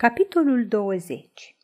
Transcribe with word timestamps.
Capitolul 0.00 0.66
20 0.66 1.56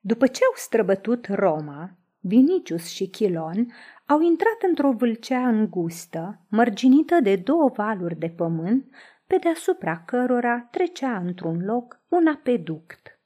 După 0.00 0.26
ce 0.26 0.44
au 0.44 0.52
străbătut 0.54 1.26
Roma, 1.26 1.98
Vinicius 2.20 2.88
și 2.88 3.08
Chilon 3.08 3.72
au 4.06 4.20
intrat 4.20 4.62
într-o 4.68 4.92
vâlcea 4.92 5.48
îngustă, 5.48 6.40
mărginită 6.48 7.20
de 7.22 7.36
două 7.36 7.68
valuri 7.74 8.18
de 8.18 8.28
pământ, 8.28 8.94
pe 9.26 9.36
deasupra 9.36 10.02
cărora 10.06 10.60
trecea 10.70 11.16
într-un 11.16 11.64
loc 11.64 12.00
un 12.08 12.26
apeduct. 12.26 13.18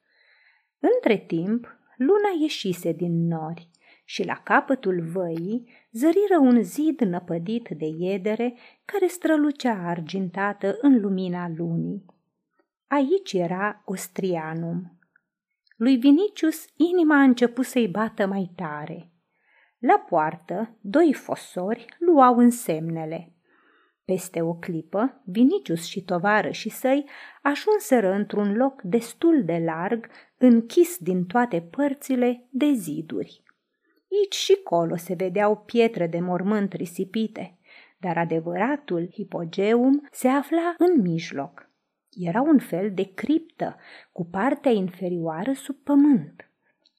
Între 0.79 1.16
timp, 1.16 1.79
luna 1.96 2.29
ieșise 2.40 2.92
din 2.92 3.26
nori 3.26 3.70
și 4.04 4.24
la 4.24 4.34
capătul 4.34 5.00
văii 5.12 5.68
zăriră 5.92 6.38
un 6.40 6.62
zid 6.62 7.00
năpădit 7.00 7.68
de 7.68 7.86
iedere 7.98 8.54
care 8.84 9.06
strălucea 9.06 9.88
argintată 9.88 10.76
în 10.80 11.00
lumina 11.00 11.52
lunii. 11.56 12.13
Aici 12.95 13.32
era 13.32 13.82
Ostrianum. 13.84 14.98
Lui 15.76 15.96
Vinicius 15.96 16.66
inima 16.76 17.17
a 17.17 17.22
început 17.22 17.64
să-i 17.64 17.89
bată 17.89 18.26
mai 18.26 18.50
tare. 18.54 19.11
La 19.79 20.04
poartă, 20.08 20.76
doi 20.80 21.12
fosori 21.12 21.86
luau 21.98 22.36
însemnele. 22.36 23.32
Peste 24.04 24.43
o 24.43 24.54
clipă, 24.54 25.22
Vinicius 25.25 25.84
și 25.84 26.04
și 26.50 26.68
săi 26.68 27.08
ajunseră 27.43 28.12
într-un 28.12 28.57
loc 28.57 28.82
destul 28.82 29.45
de 29.45 29.62
larg, 29.64 30.08
închis 30.39 30.98
din 30.98 31.25
toate 31.25 31.61
părțile 31.61 32.47
de 32.50 32.72
ziduri. 32.72 33.42
Aici 34.12 34.34
și 34.34 34.61
colo 34.64 34.97
se 34.97 35.14
vedeau 35.14 35.56
pietre 35.56 36.06
de 36.06 36.20
mormânt 36.20 36.72
risipite, 36.72 37.58
dar 37.98 38.19
adevăratul 38.19 39.08
hipogeum 39.12 40.08
se 40.11 40.28
afla 40.28 40.75
în 40.78 41.00
mijloc. 41.00 41.72
Era 42.17 42.41
un 42.41 42.59
fel 42.59 42.91
de 42.92 43.12
criptă, 43.14 43.77
cu 44.12 44.25
partea 44.25 44.70
inferioară 44.70 45.53
sub 45.53 45.77
pământ. 45.77 46.51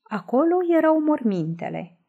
Acolo 0.03 0.55
erau 0.77 1.01
mormintele. 1.01 1.99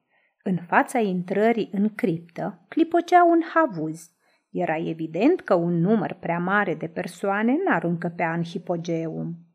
În 0.42 0.56
fața 0.66 0.98
intrării 0.98 1.70
în 1.72 1.94
criptă 1.94 2.64
clipocea 2.68 3.24
un 3.24 3.40
havuz. 3.54 4.10
Era 4.50 4.76
evident 4.76 5.40
că 5.40 5.54
un 5.54 5.80
număr 5.80 6.16
prea 6.20 6.38
mare 6.38 6.74
de 6.74 6.86
persoane 6.86 7.56
n-ar 7.64 7.84
încăpea 7.84 8.32
în 8.32 8.42
hipogeum. 8.42 9.46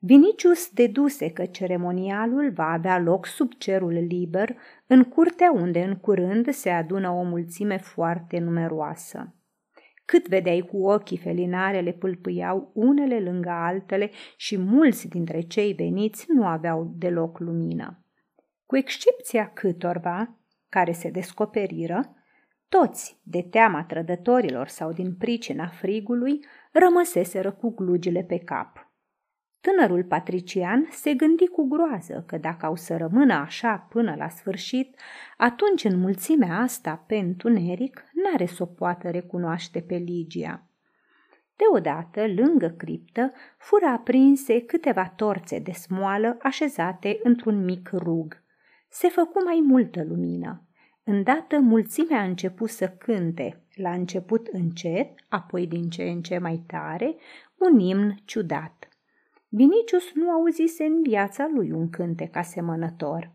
Vinicius 0.00 0.70
deduse 0.70 1.30
că 1.30 1.46
ceremonialul 1.46 2.50
va 2.50 2.70
avea 2.70 2.98
loc 2.98 3.26
sub 3.26 3.52
cerul 3.52 3.92
liber, 3.92 4.56
în 4.86 5.04
curtea 5.04 5.52
unde 5.52 5.82
în 5.82 5.96
curând 5.96 6.48
se 6.48 6.70
adună 6.70 7.10
o 7.10 7.22
mulțime 7.22 7.76
foarte 7.76 8.38
numeroasă. 8.38 9.32
Cât 10.10 10.28
vedeai 10.28 10.60
cu 10.60 10.86
ochii 10.86 11.16
felinarele 11.16 11.92
pâlpâiau 11.92 12.70
unele 12.74 13.20
lângă 13.20 13.50
altele 13.50 14.10
și 14.36 14.58
mulți 14.58 15.08
dintre 15.08 15.40
cei 15.40 15.72
veniți 15.72 16.24
nu 16.28 16.46
aveau 16.46 16.92
deloc 16.96 17.38
lumină. 17.38 18.04
Cu 18.66 18.76
excepția 18.76 19.50
câtorva 19.52 20.36
care 20.68 20.92
se 20.92 21.10
descoperiră, 21.10 22.14
toți, 22.68 23.20
de 23.22 23.42
teama 23.42 23.84
trădătorilor 23.84 24.68
sau 24.68 24.92
din 24.92 25.14
pricina 25.14 25.66
frigului, 25.66 26.44
rămăseseră 26.72 27.52
cu 27.52 27.74
glugile 27.74 28.22
pe 28.22 28.38
cap. 28.38 28.87
Tânărul 29.60 30.04
patrician 30.04 30.88
se 30.90 31.14
gândi 31.14 31.46
cu 31.46 31.68
groază 31.68 32.24
că 32.26 32.36
dacă 32.36 32.66
au 32.66 32.76
să 32.76 32.96
rămână 32.96 33.34
așa 33.34 33.86
până 33.88 34.14
la 34.18 34.28
sfârșit, 34.28 34.96
atunci 35.36 35.84
în 35.84 35.98
mulțimea 35.98 36.58
asta 36.58 37.04
pe 37.06 37.16
întuneric 37.16 38.04
n-are 38.12 38.46
să 38.46 38.62
o 38.62 38.66
poată 38.66 39.10
recunoaște 39.10 39.80
pe 39.80 39.94
Ligia. 39.94 40.62
Deodată, 41.56 42.26
lângă 42.26 42.68
criptă, 42.68 43.32
fură 43.58 43.86
aprinse 43.86 44.60
câteva 44.60 45.12
torțe 45.16 45.58
de 45.58 45.72
smoală 45.72 46.36
așezate 46.42 47.20
într-un 47.22 47.64
mic 47.64 47.90
rug. 47.92 48.42
Se 48.88 49.08
făcu 49.08 49.42
mai 49.44 49.60
multă 49.64 50.04
lumină. 50.08 50.62
Îndată 51.04 51.58
mulțimea 51.58 52.20
a 52.20 52.24
început 52.24 52.68
să 52.68 52.88
cânte, 52.88 53.62
la 53.74 53.90
început 53.90 54.46
încet, 54.46 55.10
apoi 55.28 55.66
din 55.66 55.88
ce 55.88 56.02
în 56.02 56.22
ce 56.22 56.38
mai 56.38 56.62
tare, 56.66 57.16
un 57.58 57.78
imn 57.78 58.14
ciudat. 58.24 58.77
Vinicius 59.50 60.12
nu 60.14 60.30
auzise 60.30 60.84
în 60.84 61.02
viața 61.02 61.50
lui 61.54 61.72
un 61.72 61.90
cântec 61.90 62.36
asemănător. 62.36 63.32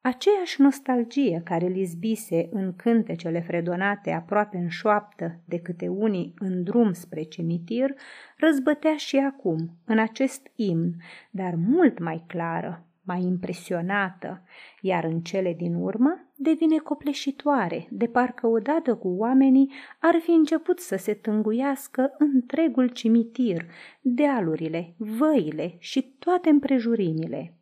Aceeași 0.00 0.60
nostalgie 0.60 1.40
care 1.44 1.66
îl 1.66 1.76
izbise 1.76 2.48
în 2.50 2.76
cântecele 2.76 3.40
fredonate 3.40 4.10
aproape 4.10 4.56
în 4.56 4.68
șoaptă 4.68 5.40
de 5.44 5.58
câte 5.58 5.88
unii 5.88 6.34
în 6.38 6.62
drum 6.62 6.92
spre 6.92 7.22
cimitir, 7.22 7.94
răzbătea 8.36 8.96
și 8.96 9.16
acum, 9.16 9.70
în 9.84 9.98
acest 9.98 10.50
imn, 10.54 10.94
dar 11.30 11.54
mult 11.54 11.98
mai 11.98 12.24
clară, 12.26 12.86
mai 13.02 13.22
impresionată, 13.22 14.42
iar 14.80 15.04
în 15.04 15.20
cele 15.20 15.52
din 15.52 15.74
urmă 15.74 16.32
devine 16.36 16.76
copleșitoare, 16.76 17.86
de 17.90 18.06
parcă 18.06 18.46
odată 18.46 18.94
cu 18.94 19.08
oamenii 19.08 19.70
ar 20.00 20.20
fi 20.20 20.30
început 20.30 20.80
să 20.80 20.96
se 20.96 21.14
tânguiască 21.14 22.14
întregul 22.18 22.88
cimitir, 22.88 23.66
dealurile, 24.00 24.94
văile 24.96 25.76
și 25.78 26.14
toate 26.18 26.48
împrejurimile. 26.48 27.54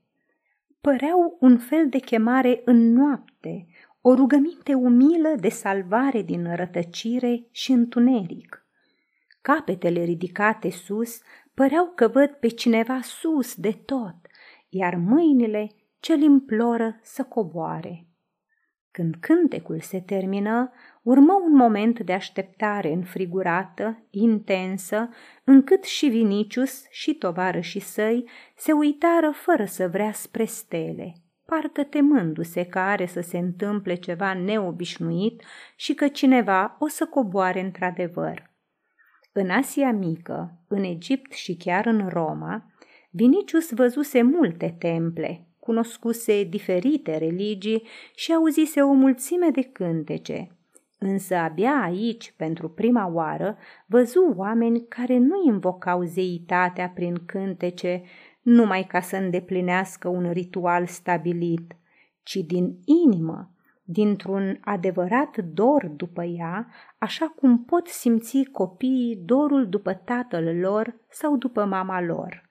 Păreau 0.80 1.36
un 1.40 1.58
fel 1.58 1.88
de 1.88 1.98
chemare 1.98 2.62
în 2.64 2.92
noapte, 2.92 3.66
o 4.00 4.14
rugăminte 4.14 4.74
umilă 4.74 5.34
de 5.40 5.48
salvare 5.48 6.22
din 6.22 6.54
rătăcire 6.56 7.46
și 7.50 7.72
întuneric. 7.72 8.66
Capetele 9.40 10.02
ridicate 10.02 10.70
sus 10.70 11.20
păreau 11.54 11.92
că 11.94 12.08
văd 12.08 12.30
pe 12.30 12.48
cineva 12.48 13.00
sus 13.00 13.54
de 13.54 13.72
tot, 13.84 14.14
iar 14.68 14.94
mâinile 14.94 15.70
ce-l 16.00 16.22
imploră 16.22 16.98
să 17.02 17.22
coboare. 17.24 18.06
Când 18.92 19.14
cântecul 19.20 19.80
se 19.80 20.00
termină, 20.00 20.72
urmă 21.03 21.32
un 21.44 21.56
moment 21.56 22.00
de 22.00 22.12
așteptare 22.12 22.92
înfrigurată, 22.92 24.03
intensă, 24.10 25.08
încât 25.44 25.84
și 25.84 26.06
Vinicius 26.06 26.84
și 26.91 27.14
tovarășii 27.14 27.81
săi 27.81 28.28
se 28.56 28.72
uitară 28.72 29.31
fără 29.31 29.64
să 29.64 29.88
vrea 29.88 30.12
spre 30.12 30.44
stele, 30.44 31.12
parcă 31.47 31.82
temându-se 31.82 32.64
că 32.64 32.78
are 32.78 33.06
să 33.06 33.20
se 33.20 33.38
întâmple 33.38 33.94
ceva 33.94 34.34
neobișnuit 34.34 35.42
și 35.76 35.94
că 35.94 36.08
cineva 36.08 36.76
o 36.78 36.88
să 36.88 37.06
coboare 37.06 37.60
într-adevăr. 37.60 38.50
În 39.32 39.50
Asia 39.50 39.92
Mică, 39.92 40.64
în 40.69 40.82
Egipt 40.82 41.32
și 41.32 41.56
chiar 41.56 41.86
în 41.86 42.08
Roma, 42.08 42.72
Vinicius 43.10 43.72
văzuse 43.72 44.22
multe 44.22 44.76
temple, 44.78 45.47
cunoscuse 45.64 46.44
diferite 46.44 47.16
religii 47.16 47.86
și 48.14 48.32
auzise 48.32 48.80
o 48.80 48.92
mulțime 48.92 49.48
de 49.50 49.62
cântece. 49.62 50.56
Însă 50.98 51.34
abia 51.34 51.80
aici, 51.82 52.34
pentru 52.36 52.68
prima 52.68 53.10
oară, 53.12 53.56
văzu 53.86 54.34
oameni 54.36 54.86
care 54.88 55.18
nu 55.18 55.42
invocau 55.46 56.02
zeitatea 56.02 56.88
prin 56.88 57.24
cântece 57.26 58.02
numai 58.42 58.84
ca 58.84 59.00
să 59.00 59.16
îndeplinească 59.16 60.08
un 60.08 60.30
ritual 60.30 60.86
stabilit, 60.86 61.76
ci 62.22 62.36
din 62.36 62.78
inimă, 62.84 63.50
dintr-un 63.84 64.58
adevărat 64.60 65.36
dor 65.36 65.86
după 65.86 66.22
ea, 66.22 66.66
așa 66.98 67.26
cum 67.26 67.64
pot 67.64 67.86
simți 67.86 68.42
copiii 68.52 69.16
dorul 69.24 69.68
după 69.68 69.92
tatăl 69.92 70.58
lor 70.60 70.96
sau 71.08 71.36
după 71.36 71.64
mama 71.64 72.00
lor. 72.00 72.50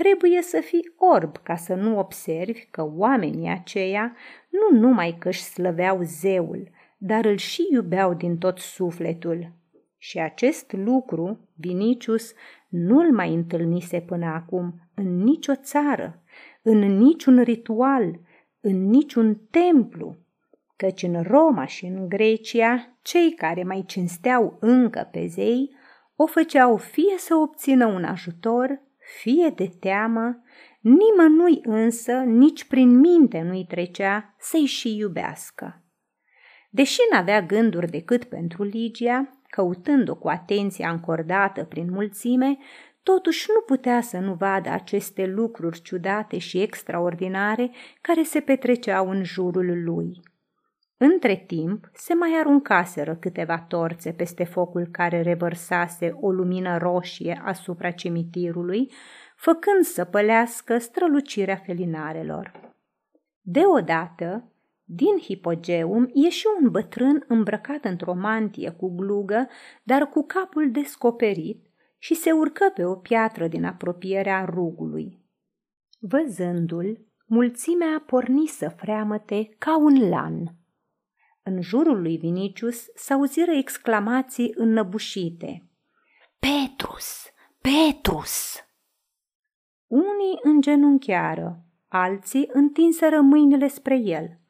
Trebuie 0.00 0.42
să 0.42 0.60
fii 0.60 0.94
orb 0.96 1.36
ca 1.36 1.56
să 1.56 1.74
nu 1.74 1.98
observi 1.98 2.66
că 2.70 2.90
oamenii 2.96 3.48
aceia 3.48 4.16
nu 4.48 4.78
numai 4.78 5.16
că 5.18 5.28
își 5.28 5.42
slăveau 5.42 6.00
zeul, 6.02 6.70
dar 6.98 7.24
îl 7.24 7.36
și 7.36 7.68
iubeau 7.70 8.14
din 8.14 8.38
tot 8.38 8.58
sufletul. 8.58 9.52
Și 9.98 10.18
acest 10.18 10.72
lucru 10.72 11.48
Vinicius 11.54 12.32
nu-l 12.68 13.12
mai 13.12 13.34
întâlnise 13.34 14.00
până 14.00 14.26
acum 14.26 14.90
în 14.94 15.22
nicio 15.22 15.54
țară, 15.54 16.22
în 16.62 16.78
niciun 16.78 17.42
ritual, 17.42 18.20
în 18.60 18.88
niciun 18.88 19.40
templu, 19.50 20.16
căci 20.76 21.02
în 21.02 21.22
Roma 21.22 21.64
și 21.64 21.86
în 21.86 22.08
Grecia, 22.08 22.98
cei 23.02 23.34
care 23.34 23.62
mai 23.62 23.84
cinsteau 23.86 24.56
încă 24.60 25.08
pe 25.12 25.26
zei, 25.26 25.74
o 26.16 26.26
făceau 26.26 26.76
fie 26.76 27.14
să 27.16 27.34
obțină 27.34 27.86
un 27.86 28.04
ajutor, 28.04 28.88
fie 29.18 29.52
de 29.56 29.70
teamă, 29.80 30.42
nimănui 30.80 31.58
însă 31.62 32.12
nici 32.12 32.64
prin 32.64 32.98
minte 32.98 33.40
nu-i 33.40 33.64
trecea 33.68 34.34
să-i 34.38 34.64
și 34.64 34.96
iubească. 34.96 35.84
Deși 36.70 36.98
n-avea 37.12 37.42
gânduri 37.42 37.90
decât 37.90 38.24
pentru 38.24 38.62
Ligia, 38.62 39.42
căutând-o 39.48 40.16
cu 40.16 40.28
atenția 40.28 40.90
încordată 40.90 41.64
prin 41.64 41.90
mulțime, 41.90 42.58
totuși 43.02 43.46
nu 43.54 43.60
putea 43.60 44.00
să 44.00 44.18
nu 44.18 44.34
vadă 44.34 44.68
aceste 44.68 45.26
lucruri 45.26 45.82
ciudate 45.82 46.38
și 46.38 46.60
extraordinare 46.60 47.70
care 48.00 48.22
se 48.22 48.40
petreceau 48.40 49.10
în 49.10 49.24
jurul 49.24 49.82
lui. 49.84 50.20
Între 51.02 51.44
timp, 51.46 51.90
se 51.92 52.14
mai 52.14 52.38
aruncaseră 52.38 53.16
câteva 53.16 53.58
torțe 53.58 54.12
peste 54.12 54.44
focul 54.44 54.86
care 54.86 55.22
revărsase 55.22 56.16
o 56.20 56.30
lumină 56.30 56.78
roșie 56.78 57.42
asupra 57.44 57.90
cimitirului, 57.90 58.92
făcând 59.36 59.84
să 59.84 60.04
pălească 60.04 60.78
strălucirea 60.78 61.56
felinarelor. 61.56 62.74
Deodată, 63.40 64.52
din 64.84 65.18
hipogeum 65.18 66.10
ieși 66.12 66.46
un 66.60 66.70
bătrân 66.70 67.24
îmbrăcat 67.28 67.84
într-o 67.84 68.14
mantie 68.14 68.70
cu 68.70 68.94
glugă, 68.96 69.48
dar 69.82 70.08
cu 70.08 70.24
capul 70.26 70.70
descoperit, 70.70 71.66
și 71.98 72.14
se 72.14 72.32
urcă 72.32 72.70
pe 72.74 72.84
o 72.84 72.94
piatră 72.94 73.48
din 73.48 73.64
apropierea 73.64 74.44
rugului. 74.44 75.24
Văzându-l, 75.98 77.06
mulțimea 77.26 78.02
porni 78.06 78.46
să 78.46 78.68
freamăte 78.68 79.48
ca 79.58 79.78
un 79.78 80.08
lan. 80.08 80.59
În 81.42 81.62
jurul 81.62 82.02
lui 82.02 82.16
Vinicius 82.16 82.86
s-auziră 82.94 83.50
exclamații 83.50 84.52
înnăbușite. 84.56 85.68
Petrus! 86.38 87.32
Petrus! 87.60 88.64
Unii 89.86 90.38
îngenunchiară, 90.42 91.64
alții 91.88 92.48
întinseră 92.52 93.20
mâinile 93.20 93.68
spre 93.68 93.96
el. 93.96 94.40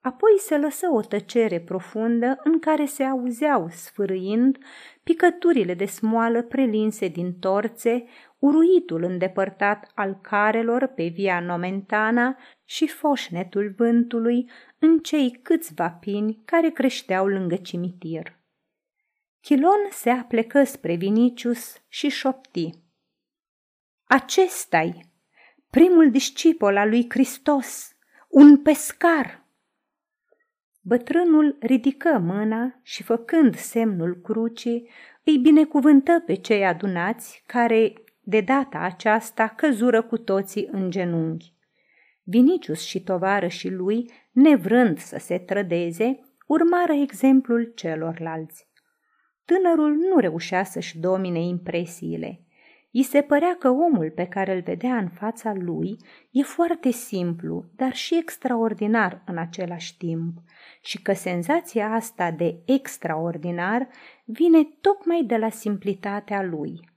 Apoi 0.00 0.38
se 0.38 0.58
lăsă 0.58 0.88
o 0.92 1.00
tăcere 1.00 1.60
profundă 1.60 2.40
în 2.44 2.58
care 2.58 2.84
se 2.84 3.02
auzeau, 3.02 3.68
sfârâind, 3.70 4.58
picăturile 5.02 5.74
de 5.74 5.84
smoală 5.84 6.42
prelinse 6.42 7.08
din 7.08 7.38
torțe, 7.38 8.04
uruitul 8.38 9.02
îndepărtat 9.02 9.90
al 9.94 10.18
carelor 10.22 10.86
pe 10.86 11.06
via 11.14 11.40
Nomentana 11.40 12.38
și 12.64 12.86
foșnetul 12.86 13.74
vântului 13.76 14.50
în 14.86 14.98
cei 14.98 15.38
câțiva 15.42 15.90
pini 15.90 16.42
care 16.44 16.70
creșteau 16.70 17.26
lângă 17.26 17.56
cimitir. 17.56 18.38
Chilon 19.40 19.88
se 19.90 20.10
aplecă 20.10 20.64
spre 20.64 20.94
Vinicius 20.94 21.82
și 21.88 22.08
șopti. 22.08 22.70
Acesta-i, 24.04 25.10
primul 25.70 26.10
discipol 26.10 26.76
al 26.76 26.88
lui 26.88 27.06
Hristos, 27.08 27.96
un 28.28 28.62
pescar!" 28.62 29.44
Bătrânul 30.80 31.56
ridică 31.60 32.18
mâna 32.18 32.80
și, 32.82 33.02
făcând 33.02 33.54
semnul 33.56 34.20
crucii, 34.22 34.90
îi 35.24 35.38
binecuvântă 35.38 36.22
pe 36.26 36.34
cei 36.34 36.66
adunați, 36.66 37.42
care, 37.46 37.92
de 38.20 38.40
data 38.40 38.78
aceasta, 38.78 39.48
căzură 39.48 40.02
cu 40.02 40.18
toții 40.18 40.68
în 40.72 40.90
genunchi. 40.90 41.54
Vinicius 42.22 42.84
și 42.84 43.04
și 43.48 43.68
lui, 43.68 44.10
nevrând 44.36 44.98
să 44.98 45.18
se 45.18 45.38
trădeze, 45.38 46.20
urmară 46.46 46.92
exemplul 46.92 47.72
celorlalți. 47.74 48.68
Tânărul 49.44 49.94
nu 49.94 50.18
reușea 50.18 50.64
să-și 50.64 50.98
domine 50.98 51.40
impresiile. 51.40 52.40
I 52.90 53.02
se 53.02 53.20
părea 53.20 53.56
că 53.58 53.68
omul 53.68 54.12
pe 54.14 54.26
care 54.26 54.54
îl 54.54 54.60
vedea 54.60 54.96
în 54.96 55.08
fața 55.08 55.52
lui 55.54 55.96
e 56.30 56.42
foarte 56.42 56.90
simplu, 56.90 57.64
dar 57.76 57.94
și 57.94 58.16
extraordinar 58.16 59.22
în 59.26 59.38
același 59.38 59.96
timp 59.96 60.38
și 60.82 61.02
că 61.02 61.12
senzația 61.12 61.92
asta 61.92 62.30
de 62.30 62.62
extraordinar 62.66 63.88
vine 64.24 64.64
tocmai 64.80 65.22
de 65.26 65.36
la 65.36 65.48
simplitatea 65.48 66.42
lui. 66.42 66.95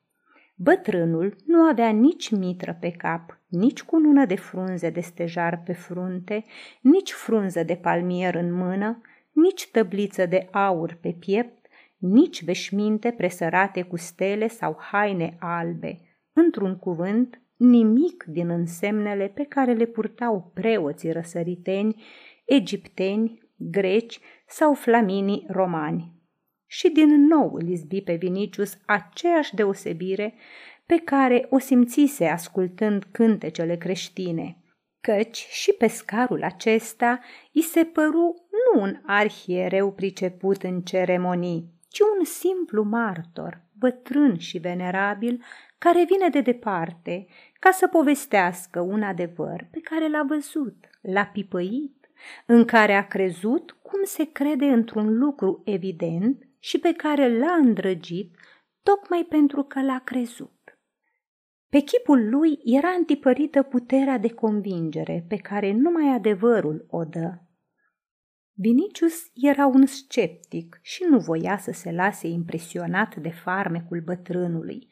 Bătrânul 0.61 1.35
nu 1.45 1.61
avea 1.61 1.89
nici 1.89 2.29
mitră 2.29 2.77
pe 2.79 2.91
cap, 2.91 3.39
nici 3.47 3.83
cunună 3.83 4.25
de 4.25 4.35
frunze 4.35 4.89
de 4.89 4.99
stejar 4.99 5.61
pe 5.65 5.73
frunte, 5.73 6.45
nici 6.81 7.11
frunză 7.11 7.63
de 7.63 7.75
palmier 7.75 8.35
în 8.35 8.53
mână, 8.53 9.01
nici 9.31 9.69
tăbliță 9.71 10.25
de 10.25 10.47
aur 10.51 10.97
pe 11.01 11.15
piept, 11.19 11.67
nici 11.97 12.43
veșminte 12.43 13.11
presărate 13.11 13.81
cu 13.81 13.97
stele 13.97 14.47
sau 14.47 14.77
haine 14.79 15.35
albe. 15.39 15.99
Într-un 16.33 16.77
cuvânt, 16.77 17.41
nimic 17.55 18.23
din 18.23 18.49
însemnele 18.49 19.27
pe 19.27 19.43
care 19.43 19.73
le 19.73 19.85
purtau 19.85 20.51
preoții 20.53 21.11
răsăriteni, 21.11 22.03
egipteni, 22.45 23.39
greci 23.55 24.19
sau 24.47 24.73
flaminii 24.73 25.45
romani. 25.47 26.18
Și 26.71 26.89
din 26.89 27.25
nou 27.25 27.53
îl 27.53 27.67
izbi 27.67 28.01
pe 28.01 28.15
Vinicius 28.15 28.77
aceeași 28.85 29.55
deosebire 29.55 30.33
pe 30.85 30.97
care 30.97 31.47
o 31.49 31.59
simțise 31.59 32.25
ascultând 32.25 33.03
cântecele 33.11 33.77
creștine, 33.77 34.57
căci 35.01 35.47
și 35.51 35.71
pescarul 35.73 36.43
acesta 36.43 37.19
îi 37.53 37.61
se 37.61 37.83
păru 37.83 38.47
nu 38.49 38.81
un 38.81 39.01
arhiereu 39.05 39.91
priceput 39.91 40.63
în 40.63 40.81
ceremonii, 40.81 41.73
ci 41.87 41.99
un 41.99 42.25
simplu 42.25 42.83
martor, 42.83 43.61
bătrân 43.73 44.37
și 44.37 44.57
venerabil, 44.57 45.43
care 45.77 46.05
vine 46.05 46.29
de 46.29 46.41
departe 46.41 47.27
ca 47.59 47.71
să 47.71 47.87
povestească 47.87 48.79
un 48.79 49.03
adevăr 49.03 49.67
pe 49.71 49.79
care 49.79 50.09
l-a 50.09 50.23
văzut, 50.27 50.75
l-a 51.01 51.25
pipăit, 51.25 52.09
în 52.45 52.65
care 52.65 52.93
a 52.93 53.07
crezut 53.07 53.77
cum 53.81 53.99
se 54.03 54.31
crede 54.31 54.65
într-un 54.65 55.17
lucru 55.17 55.61
evident 55.65 56.48
și 56.59 56.79
pe 56.79 56.93
care 56.93 57.37
l-a 57.37 57.53
îndrăgit 57.53 58.35
tocmai 58.83 59.25
pentru 59.29 59.63
că 59.63 59.81
l-a 59.81 60.01
crezut. 60.03 60.79
Pe 61.69 61.79
chipul 61.79 62.29
lui 62.29 62.59
era 62.63 62.89
antipărită 62.89 63.63
puterea 63.63 64.17
de 64.17 64.33
convingere 64.33 65.25
pe 65.27 65.35
care 65.35 65.71
numai 65.73 66.13
adevărul 66.13 66.85
o 66.89 67.03
dă 67.03 67.39
Vinicius 68.61 69.31
era 69.33 69.65
un 69.65 69.85
sceptic 69.85 70.79
și 70.81 71.03
nu 71.09 71.19
voia 71.19 71.57
să 71.57 71.71
se 71.71 71.91
lase 71.91 72.27
impresionat 72.27 73.15
de 73.15 73.29
farmecul 73.29 74.01
bătrânului. 74.01 74.87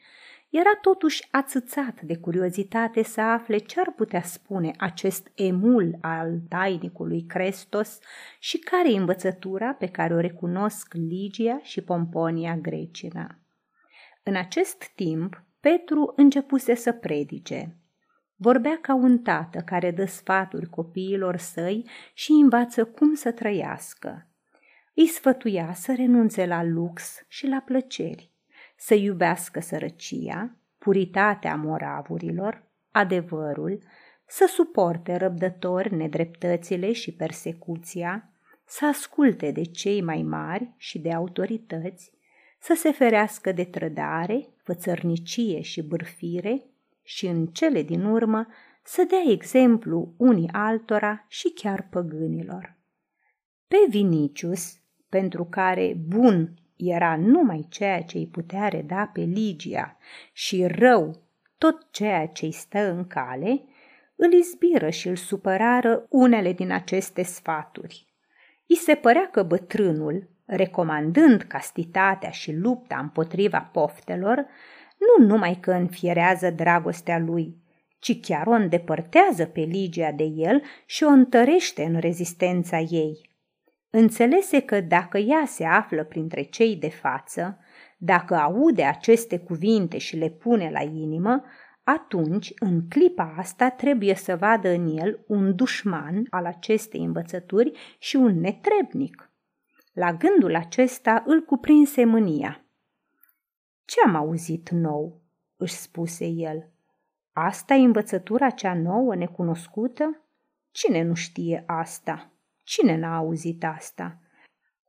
Era 0.50 0.74
totuși 0.80 1.28
ațățat 1.30 2.00
de 2.00 2.16
curiozitate 2.16 3.02
să 3.02 3.20
afle 3.20 3.58
ce 3.58 3.80
ar 3.80 3.92
putea 3.96 4.22
spune 4.22 4.70
acest 4.78 5.30
emul 5.34 5.98
al 6.00 6.40
tainicului 6.48 7.24
Crestos 7.26 7.98
și 8.38 8.58
care 8.58 8.92
e 8.92 8.98
învățătura 8.98 9.72
pe 9.72 9.86
care 9.86 10.14
o 10.14 10.20
recunosc 10.20 10.94
Ligia 10.94 11.60
și 11.62 11.80
Pomponia 11.80 12.56
Grecina. 12.56 13.38
În 14.22 14.36
acest 14.36 14.90
timp, 14.94 15.42
Petru 15.60 16.12
începuse 16.16 16.74
să 16.74 16.92
predice. 16.92 17.76
Vorbea 18.36 18.78
ca 18.80 18.94
un 18.94 19.18
tată 19.18 19.58
care 19.58 19.90
dă 19.90 20.04
sfaturi 20.04 20.66
copiilor 20.66 21.36
săi 21.36 21.88
și 22.14 22.30
învață 22.30 22.84
cum 22.84 23.14
să 23.14 23.32
trăiască. 23.32 24.26
Îi 24.94 25.06
sfătuia 25.06 25.72
să 25.74 25.94
renunțe 25.94 26.46
la 26.46 26.62
lux 26.62 27.24
și 27.28 27.46
la 27.46 27.62
plăceri, 27.64 28.27
să 28.78 28.94
iubească 28.94 29.60
sărăcia, 29.60 30.56
puritatea 30.78 31.56
moravurilor, 31.56 32.62
adevărul, 32.90 33.82
să 34.26 34.46
suporte 34.48 35.16
răbdători 35.16 35.94
nedreptățile 35.94 36.92
și 36.92 37.12
persecuția, 37.12 38.30
să 38.64 38.86
asculte 38.86 39.50
de 39.50 39.62
cei 39.62 40.02
mai 40.02 40.22
mari 40.22 40.72
și 40.76 40.98
de 40.98 41.12
autorități, 41.12 42.12
să 42.60 42.74
se 42.76 42.92
ferească 42.92 43.52
de 43.52 43.64
trădare, 43.64 44.48
fățărnicie 44.62 45.60
și 45.60 45.82
bârfire, 45.82 46.64
și 47.02 47.26
în 47.26 47.46
cele 47.46 47.82
din 47.82 48.04
urmă 48.04 48.46
să 48.82 49.06
dea 49.08 49.32
exemplu 49.32 50.14
unii 50.16 50.48
altora 50.52 51.24
și 51.28 51.52
chiar 51.54 51.88
păgânilor. 51.90 52.76
Pe 53.68 53.76
Vinicius, 53.88 54.80
pentru 55.08 55.44
care 55.44 55.96
bun 56.06 56.54
era 56.78 57.16
numai 57.16 57.66
ceea 57.68 58.02
ce 58.02 58.18
îi 58.18 58.26
putea 58.26 58.68
reda 58.68 59.10
pe 59.12 59.20
Ligia 59.20 59.96
și 60.32 60.66
rău 60.66 61.22
tot 61.58 61.86
ceea 61.90 62.26
ce 62.26 62.44
îi 62.44 62.52
stă 62.52 62.90
în 62.90 63.06
cale, 63.06 63.64
îl 64.16 64.32
izbiră 64.32 64.90
și 64.90 65.08
îl 65.08 65.16
supărară 65.16 66.06
unele 66.08 66.52
din 66.52 66.72
aceste 66.72 67.22
sfaturi. 67.22 68.06
I 68.66 68.74
se 68.74 68.94
părea 68.94 69.28
că 69.32 69.42
bătrânul, 69.42 70.28
recomandând 70.44 71.42
castitatea 71.42 72.30
și 72.30 72.52
lupta 72.52 72.98
împotriva 72.98 73.60
poftelor, 73.60 74.46
nu 74.98 75.26
numai 75.26 75.58
că 75.60 75.72
înfierează 75.72 76.50
dragostea 76.50 77.18
lui, 77.18 77.56
ci 77.98 78.20
chiar 78.20 78.46
o 78.46 78.50
îndepărtează 78.50 79.46
pe 79.46 79.60
Ligia 79.60 80.12
de 80.12 80.24
el 80.24 80.62
și 80.86 81.04
o 81.04 81.08
întărește 81.08 81.84
în 81.84 81.98
rezistența 81.98 82.78
ei. 82.78 83.30
Înțelese 83.90 84.60
că 84.60 84.80
dacă 84.80 85.18
ea 85.18 85.44
se 85.46 85.64
află 85.64 86.04
printre 86.04 86.42
cei 86.42 86.76
de 86.76 86.88
față, 86.88 87.58
dacă 87.98 88.34
aude 88.34 88.84
aceste 88.84 89.38
cuvinte 89.38 89.98
și 89.98 90.16
le 90.16 90.30
pune 90.30 90.70
la 90.70 90.82
inimă, 90.82 91.44
atunci, 91.82 92.52
în 92.58 92.88
clipa 92.88 93.34
asta, 93.36 93.70
trebuie 93.70 94.14
să 94.14 94.36
vadă 94.36 94.68
în 94.68 94.96
el 94.98 95.24
un 95.26 95.54
dușman 95.54 96.26
al 96.30 96.46
acestei 96.46 97.04
învățături 97.04 97.96
și 97.98 98.16
un 98.16 98.40
netrebnic. 98.40 99.32
La 99.92 100.12
gândul 100.12 100.54
acesta 100.54 101.22
îl 101.26 101.40
cuprinse 101.40 102.04
mânia. 102.04 102.64
Ce 103.84 104.00
am 104.06 104.14
auzit 104.14 104.70
nou?" 104.70 105.22
își 105.56 105.74
spuse 105.74 106.26
el. 106.26 106.70
Asta 107.32 107.74
e 107.74 107.84
învățătura 107.84 108.50
cea 108.50 108.74
nouă, 108.74 109.14
necunoscută? 109.14 110.22
Cine 110.70 111.02
nu 111.02 111.14
știe 111.14 111.64
asta? 111.66 112.32
Cine 112.68 112.96
n-a 112.96 113.16
auzit 113.16 113.64
asta? 113.64 114.18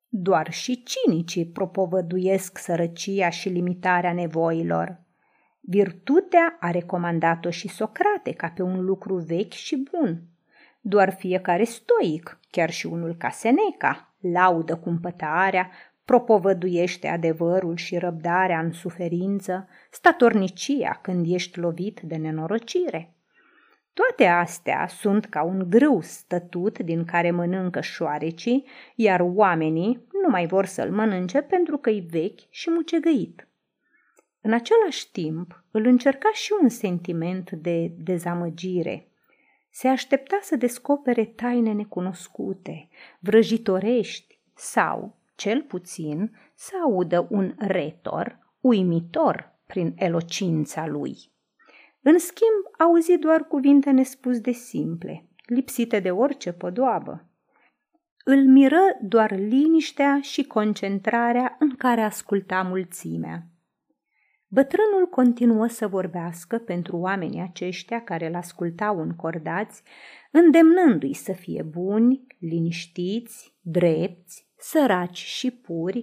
Doar 0.07 0.51
și 0.51 0.83
cinicii 0.83 1.45
propovăduiesc 1.45 2.57
sărăcia 2.57 3.29
și 3.29 3.49
limitarea 3.49 4.13
nevoilor. 4.13 5.01
Virtutea 5.59 6.57
a 6.59 6.71
recomandat-o 6.71 7.49
și 7.49 7.67
Socrate 7.67 8.31
ca 8.31 8.49
pe 8.55 8.61
un 8.61 8.85
lucru 8.85 9.15
vechi 9.15 9.51
și 9.51 9.87
bun. 9.91 10.21
Doar 10.81 11.13
fiecare 11.13 11.63
stoic, 11.63 12.39
chiar 12.49 12.69
și 12.69 12.85
unul 12.85 13.15
ca 13.15 13.29
Seneca, 13.29 14.13
laudă 14.19 14.75
cumpătarea, 14.75 15.69
propovăduiește 16.05 17.07
adevărul 17.07 17.75
și 17.75 17.97
răbdarea 17.97 18.59
în 18.59 18.71
suferință, 18.71 19.67
statornicia 19.91 20.99
când 21.01 21.25
ești 21.33 21.59
lovit 21.59 21.99
de 21.99 22.15
nenorocire. 22.15 23.13
Toate 23.93 24.25
astea 24.25 24.87
sunt 24.87 25.25
ca 25.25 25.43
un 25.43 25.69
grâu 25.69 26.01
stătut 26.01 26.79
din 26.79 27.05
care 27.05 27.31
mănâncă 27.31 27.81
șoarecii, 27.81 28.65
iar 28.95 29.19
oamenii 29.19 30.07
nu 30.23 30.29
mai 30.29 30.47
vor 30.47 30.65
să-l 30.65 30.91
mănânce 30.91 31.41
pentru 31.41 31.77
că-i 31.77 31.99
vechi 32.09 32.49
și 32.49 32.69
mucegăit. 32.69 33.47
În 34.41 34.53
același 34.53 35.11
timp, 35.11 35.63
îl 35.71 35.85
încerca 35.85 36.29
și 36.33 36.51
un 36.61 36.69
sentiment 36.69 37.51
de 37.51 37.87
dezamăgire. 37.97 39.11
Se 39.69 39.87
aștepta 39.87 40.39
să 40.41 40.55
descopere 40.55 41.25
taine 41.25 41.71
necunoscute, 41.71 42.89
vrăjitorești 43.19 44.39
sau, 44.55 45.17
cel 45.35 45.61
puțin, 45.61 46.37
să 46.55 46.71
audă 46.83 47.27
un 47.29 47.55
retor 47.57 48.39
uimitor 48.59 49.59
prin 49.65 49.93
elocința 49.95 50.87
lui. 50.87 51.17
În 52.01 52.19
schimb, 52.19 52.63
auzi 52.77 53.17
doar 53.17 53.47
cuvinte 53.47 53.91
nespus 53.91 54.39
de 54.39 54.51
simple, 54.51 55.29
lipsite 55.45 55.99
de 55.99 56.11
orice 56.11 56.51
podoabă. 56.51 57.29
Îl 58.23 58.47
miră 58.47 58.97
doar 59.01 59.31
liniștea 59.31 60.19
și 60.21 60.43
concentrarea 60.43 61.55
în 61.59 61.75
care 61.75 62.01
asculta 62.01 62.61
mulțimea. 62.61 63.43
Bătrânul 64.47 65.07
continuă 65.09 65.67
să 65.67 65.87
vorbească 65.87 66.57
pentru 66.57 66.97
oamenii 66.97 67.41
aceștia 67.41 68.01
care 68.03 68.27
îl 68.27 68.35
ascultau 68.35 68.99
încordați, 69.01 69.83
îndemnându-i 70.31 71.13
să 71.13 71.31
fie 71.31 71.63
buni, 71.63 72.27
liniștiți, 72.39 73.55
drepți, 73.61 74.49
săraci 74.57 75.17
și 75.17 75.51
puri, 75.51 76.01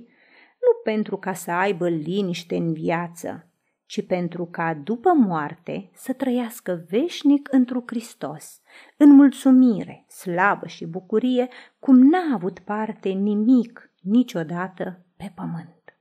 nu 0.60 0.80
pentru 0.84 1.16
ca 1.16 1.32
să 1.32 1.50
aibă 1.50 1.88
liniște 1.88 2.56
în 2.56 2.72
viață, 2.72 3.50
ci 3.86 4.06
pentru 4.06 4.46
ca 4.46 4.74
după 4.74 5.12
moarte 5.12 5.90
să 5.94 6.12
trăiască 6.12 6.84
veșnic 6.88 7.48
întru 7.52 7.82
Hristos, 7.86 8.60
în 8.96 9.10
mulțumire, 9.10 10.04
slavă 10.08 10.66
și 10.66 10.86
bucurie, 10.86 11.48
cum 11.78 11.96
n-a 11.96 12.34
avut 12.34 12.58
parte 12.58 13.08
nimic 13.08 13.90
niciodată 14.00 15.06
pe 15.16 15.32
pământ. 15.34 15.98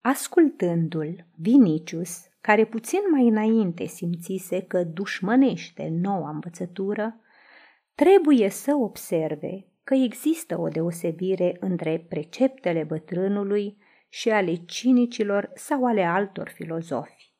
Ascultându-l, 0.00 1.26
Vinicius, 1.36 2.28
care 2.40 2.64
puțin 2.64 3.00
mai 3.10 3.28
înainte 3.28 3.86
simțise 3.86 4.62
că 4.62 4.84
dușmănește 4.84 5.88
noua 6.00 6.30
învățătură, 6.30 7.20
trebuie 7.94 8.48
să 8.48 8.74
observe 8.74 9.66
că 9.84 9.94
există 9.94 10.60
o 10.60 10.68
deosebire 10.68 11.56
între 11.60 12.06
preceptele 12.08 12.84
bătrânului 12.84 13.78
și 14.08 14.30
ale 14.30 14.54
cinicilor 14.54 15.50
sau 15.54 15.84
ale 15.84 16.04
altor 16.04 16.48
filozofi. 16.48 17.32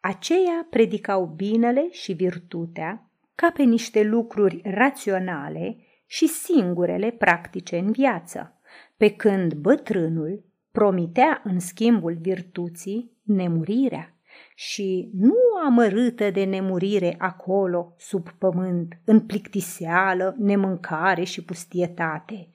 Aceia 0.00 0.66
predicau 0.70 1.26
binele 1.26 1.90
și 1.90 2.12
virtutea 2.12 3.10
ca 3.34 3.50
pe 3.50 3.62
niște 3.62 4.02
lucruri 4.02 4.60
raționale 4.64 5.76
și 6.06 6.26
singurele 6.26 7.10
practice 7.10 7.78
în 7.78 7.90
viață, 7.90 8.60
pe 8.96 9.10
când 9.10 9.54
bătrânul 9.54 10.44
promitea 10.72 11.40
în 11.44 11.60
schimbul 11.60 12.16
virtuții 12.20 13.10
nemurirea 13.22 14.16
și 14.54 15.10
nu 15.14 15.34
amărâtă 15.66 16.30
de 16.30 16.44
nemurire 16.44 17.14
acolo, 17.18 17.94
sub 17.98 18.28
pământ, 18.38 18.98
în 19.04 19.20
plictiseală, 19.20 20.34
nemâncare 20.38 21.24
și 21.24 21.44
pustietate, 21.44 22.48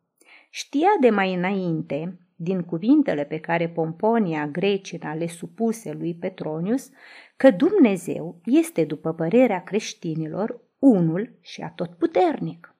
Știa 0.51 0.89
de 1.01 1.11
mai 1.11 1.35
înainte 1.35 2.21
din 2.37 2.63
cuvintele 2.63 3.25
pe 3.25 3.39
care 3.39 3.69
Pomponia 3.69 4.47
Grecina 4.47 5.15
le 5.15 5.27
supuse 5.27 5.93
lui 5.93 6.15
Petronius 6.15 6.91
că 7.37 7.51
Dumnezeu 7.51 8.41
este, 8.45 8.85
după 8.85 9.13
părerea 9.13 9.63
creștinilor, 9.63 10.61
unul 10.79 11.39
și 11.41 11.61
atotputernic. 11.61 12.75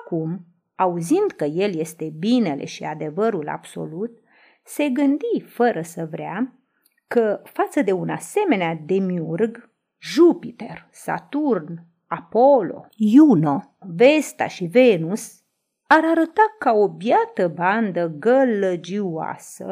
Acum, 0.00 0.46
auzind 0.74 1.30
că 1.30 1.44
El 1.44 1.74
este 1.74 2.12
binele 2.18 2.64
și 2.64 2.84
adevărul 2.84 3.48
absolut, 3.48 4.18
se 4.64 4.88
gândi, 4.88 5.44
fără 5.46 5.82
să 5.82 6.06
vrea, 6.10 6.58
că 7.06 7.40
față 7.44 7.82
de 7.82 7.92
un 7.92 8.08
asemenea 8.08 8.74
demiurg, 8.74 9.70
Jupiter, 9.98 10.88
Saturn, 10.90 11.92
Apollo, 12.06 12.86
Juno, 12.98 13.76
Vesta 13.78 14.46
și 14.46 14.64
Venus 14.64 15.42
ar 15.86 16.04
arăta 16.04 16.56
ca 16.58 16.72
o 16.72 16.88
biată 16.88 17.48
bandă 17.48 18.06
gălăgioasă 18.18 19.66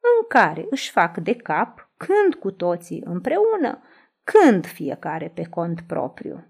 în 0.00 0.26
care 0.28 0.66
își 0.70 0.90
fac 0.90 1.18
de 1.18 1.34
cap 1.34 1.90
când 1.96 2.34
cu 2.34 2.50
toții 2.50 3.02
împreună, 3.04 3.82
când 4.24 4.66
fiecare 4.66 5.28
pe 5.34 5.44
cont 5.50 5.80
propriu. 5.80 6.44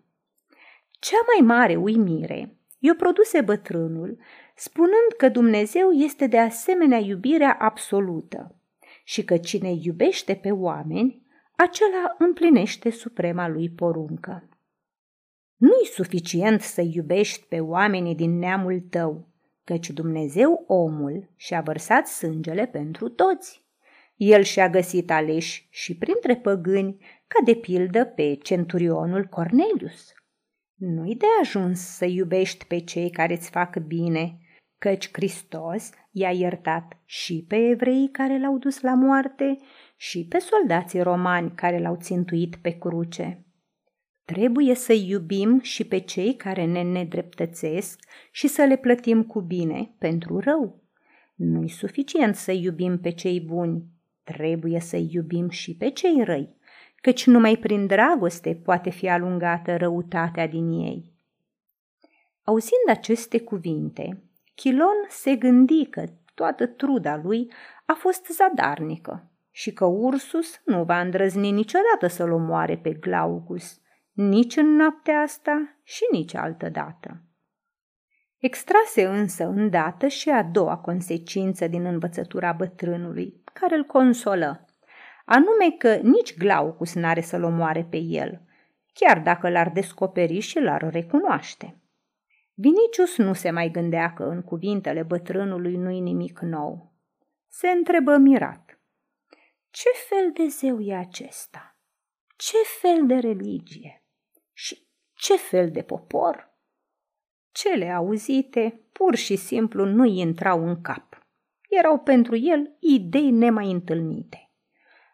Cea 0.90 1.18
mai 1.26 1.46
mare 1.56 1.76
uimire 1.76 2.56
i-o 2.78 2.94
produse 2.94 3.40
bătrânul, 3.40 4.18
spunând 4.54 5.12
că 5.16 5.28
Dumnezeu 5.28 5.90
este 5.90 6.26
de 6.26 6.38
asemenea 6.38 6.98
iubirea 6.98 7.56
absolută 7.60 8.54
și 9.04 9.24
că 9.24 9.36
cine 9.36 9.72
iubește 9.82 10.34
pe 10.34 10.50
oameni, 10.50 11.22
acela 11.56 12.14
împlinește 12.18 12.90
suprema 12.90 13.48
lui 13.48 13.70
poruncă. 13.70 14.48
Nu-i 15.56 15.86
suficient 15.92 16.60
să 16.60 16.80
iubești 16.80 17.46
pe 17.48 17.60
oamenii 17.60 18.14
din 18.14 18.38
neamul 18.38 18.80
tău, 18.80 19.28
căci 19.64 19.90
Dumnezeu 19.90 20.64
omul 20.66 21.32
și-a 21.36 21.60
vărsat 21.60 22.06
sângele 22.06 22.66
pentru 22.66 23.08
toți. 23.08 23.64
El 24.16 24.42
și-a 24.42 24.68
găsit 24.68 25.10
aleși 25.10 25.68
și 25.70 25.96
printre 25.96 26.36
păgâni, 26.36 26.96
ca 27.26 27.44
de 27.44 27.54
pildă 27.54 28.04
pe 28.04 28.38
centurionul 28.42 29.24
Cornelius. 29.24 30.12
Nu-i 30.74 31.16
de 31.16 31.26
ajuns 31.40 31.80
să 31.80 32.04
iubești 32.04 32.64
pe 32.66 32.78
cei 32.78 33.10
care 33.10 33.34
îți 33.34 33.50
fac 33.50 33.76
bine, 33.76 34.38
căci 34.78 35.08
Hristos 35.12 35.90
i-a 36.10 36.30
iertat 36.30 36.98
și 37.04 37.44
pe 37.48 37.56
evreii 37.56 38.10
care 38.10 38.38
l-au 38.38 38.58
dus 38.58 38.80
la 38.80 38.94
moarte 38.94 39.58
și 39.96 40.26
pe 40.28 40.38
soldații 40.38 41.02
romani 41.02 41.52
care 41.54 41.78
l-au 41.78 41.96
țintuit 41.96 42.56
pe 42.56 42.70
cruce. 42.70 43.44
Trebuie 44.24 44.74
să 44.74 44.92
iubim 44.92 45.60
și 45.60 45.84
pe 45.84 45.98
cei 45.98 46.36
care 46.36 46.64
ne 46.64 46.82
nedreptățesc 46.82 48.00
și 48.30 48.46
să 48.46 48.62
le 48.62 48.76
plătim 48.76 49.22
cu 49.22 49.40
bine 49.40 49.94
pentru 49.98 50.38
rău. 50.38 50.82
Nu-i 51.34 51.68
suficient 51.68 52.34
să 52.34 52.52
iubim 52.52 52.98
pe 52.98 53.10
cei 53.10 53.40
buni, 53.40 53.84
trebuie 54.22 54.80
să 54.80 54.96
iubim 54.96 55.48
și 55.48 55.76
pe 55.76 55.90
cei 55.90 56.24
răi, 56.24 56.56
căci 56.96 57.26
numai 57.26 57.56
prin 57.56 57.86
dragoste 57.86 58.60
poate 58.64 58.90
fi 58.90 59.08
alungată 59.08 59.76
răutatea 59.76 60.46
din 60.46 60.70
ei. 60.70 61.12
Auzind 62.44 62.88
aceste 62.88 63.40
cuvinte, 63.40 64.22
Chilon 64.54 65.06
se 65.08 65.36
gândi 65.36 65.86
că 65.86 66.04
toată 66.34 66.66
truda 66.66 67.20
lui 67.24 67.52
a 67.86 67.92
fost 67.92 68.26
zadarnică 68.26 69.30
și 69.50 69.72
că 69.72 69.84
Ursus 69.84 70.60
nu 70.64 70.84
va 70.84 71.00
îndrăzni 71.00 71.50
niciodată 71.50 72.06
să-l 72.06 72.32
omoare 72.32 72.76
pe 72.76 72.92
Glaucus, 72.92 73.78
nici 74.14 74.56
în 74.56 74.74
noaptea 74.74 75.20
asta 75.20 75.78
și 75.82 76.02
nici 76.10 76.34
altă 76.34 76.68
dată. 76.68 77.22
Extrase 78.38 79.06
însă 79.06 79.44
îndată 79.44 80.06
și 80.06 80.30
a 80.30 80.42
doua 80.42 80.76
consecință 80.76 81.66
din 81.66 81.84
învățătura 81.84 82.52
bătrânului, 82.52 83.42
care 83.52 83.76
îl 83.76 83.84
consolă, 83.84 84.64
anume 85.24 85.70
că 85.78 85.94
nici 85.94 86.36
Glaucus 86.36 86.94
n-are 86.94 87.20
să-l 87.20 87.42
omoare 87.42 87.86
pe 87.90 87.96
el, 87.96 88.40
chiar 88.92 89.20
dacă 89.20 89.48
l-ar 89.48 89.70
descoperi 89.70 90.38
și 90.38 90.58
l-ar 90.58 90.90
recunoaște. 90.90 91.78
Vinicius 92.54 93.16
nu 93.16 93.32
se 93.32 93.50
mai 93.50 93.70
gândea 93.70 94.12
că 94.12 94.22
în 94.22 94.42
cuvintele 94.42 95.02
bătrânului 95.02 95.76
nu-i 95.76 96.00
nimic 96.00 96.40
nou. 96.40 96.92
Se 97.48 97.68
întrebă 97.68 98.16
mirat. 98.16 98.78
Ce 99.70 99.88
fel 100.08 100.32
de 100.32 100.46
zeu 100.46 100.80
e 100.80 100.94
acesta? 100.94 101.78
Ce 102.36 102.56
fel 102.80 103.06
de 103.06 103.14
religie? 103.14 104.03
Și 104.54 104.86
ce 105.14 105.36
fel 105.36 105.70
de 105.70 105.82
popor? 105.82 106.52
Cele 107.52 107.90
auzite 107.90 108.80
pur 108.92 109.14
și 109.14 109.36
simplu 109.36 109.84
nu 109.84 110.04
intrau 110.04 110.66
în 110.66 110.80
cap. 110.80 111.26
Erau 111.68 111.98
pentru 111.98 112.36
el 112.36 112.76
idei 112.78 113.30
nemai 113.30 113.70
întâlnite. 113.70 114.50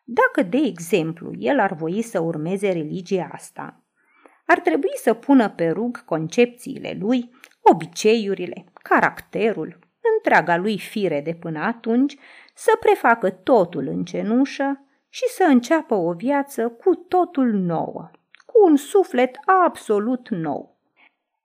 Dacă, 0.04 0.42
de 0.42 0.56
exemplu, 0.56 1.32
el 1.38 1.58
ar 1.60 1.74
voi 1.74 2.02
să 2.02 2.20
urmeze 2.20 2.72
religia 2.72 3.28
asta, 3.32 3.84
ar 4.46 4.60
trebui 4.60 4.92
să 4.94 5.14
pună 5.14 5.50
pe 5.50 5.68
rug 5.68 6.04
concepțiile 6.04 6.96
lui, 7.00 7.30
obiceiurile, 7.60 8.64
caracterul, 8.82 9.78
întreaga 10.16 10.56
lui 10.56 10.78
fire 10.78 11.20
de 11.20 11.34
până 11.34 11.58
atunci, 11.58 12.16
să 12.54 12.76
prefacă 12.80 13.30
totul 13.30 13.86
în 13.86 14.04
cenușă 14.04 14.84
și 15.08 15.28
să 15.28 15.42
înceapă 15.42 15.94
o 15.94 16.12
viață 16.12 16.68
cu 16.68 16.94
totul 16.94 17.52
nouă, 17.52 18.10
cu 18.12 18.19
un 18.64 18.76
suflet 18.76 19.38
absolut 19.64 20.28
nou. 20.28 20.78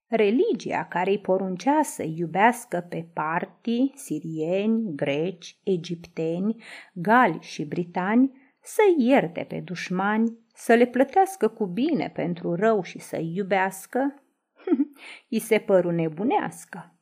Religia 0.08 0.86
care 0.90 1.10
îi 1.10 1.20
poruncea 1.20 1.82
să 1.84 2.04
iubească 2.04 2.86
pe 2.90 3.08
partii, 3.14 3.94
sirieni, 3.96 4.96
greci, 4.96 5.58
egipteni, 5.64 6.64
gali 6.94 7.38
și 7.42 7.66
britani, 7.66 8.32
să 8.62 8.82
ierte 8.98 9.46
pe 9.50 9.60
dușmani, 9.60 10.38
să 10.54 10.74
le 10.74 10.86
plătească 10.86 11.48
cu 11.48 11.66
bine 11.66 12.12
pentru 12.14 12.56
rău 12.56 12.84
și 12.84 13.00
să-i 13.00 13.34
iubească, 13.36 14.24
îi 15.30 15.40
se 15.40 15.58
păru 15.58 15.92
nebunească. 15.92 16.96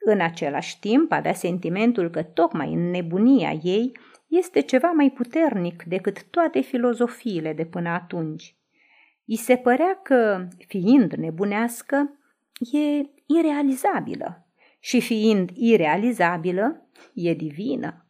În 0.00 0.20
același 0.20 0.78
timp 0.78 1.12
avea 1.12 1.32
sentimentul 1.32 2.10
că 2.10 2.22
tocmai 2.22 2.72
în 2.72 2.90
nebunia 2.90 3.50
ei 3.62 3.96
este 4.26 4.60
ceva 4.60 4.90
mai 4.90 5.10
puternic 5.10 5.82
decât 5.82 6.24
toate 6.24 6.60
filozofiile 6.60 7.52
de 7.52 7.64
până 7.64 7.88
atunci. 7.88 8.56
I 9.24 9.36
se 9.36 9.56
părea 9.56 10.00
că, 10.02 10.48
fiind 10.66 11.12
nebunească, 11.12 12.18
e 12.72 13.10
irealizabilă 13.26 14.46
și 14.80 15.00
fiind 15.00 15.50
irealizabilă, 15.54 16.88
e 17.14 17.34
divină. 17.34 18.06